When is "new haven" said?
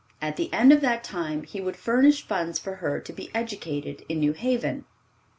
4.19-4.83